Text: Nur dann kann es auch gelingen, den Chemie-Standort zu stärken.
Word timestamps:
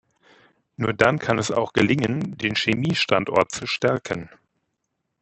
Nur 0.77 0.93
dann 0.93 1.19
kann 1.19 1.37
es 1.37 1.51
auch 1.51 1.73
gelingen, 1.73 2.35
den 2.35 2.55
Chemie-Standort 2.55 3.51
zu 3.51 3.67
stärken. 3.67 4.31